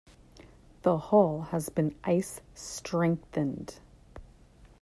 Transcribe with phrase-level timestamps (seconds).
[0.81, 3.79] The hull has been ice-strengthened.